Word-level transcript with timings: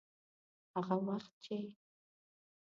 هغه 0.75 0.95
وخت 1.07 1.33
چې. 1.43 1.57